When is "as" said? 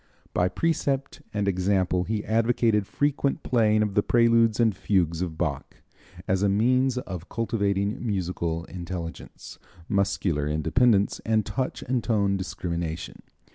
6.27-6.41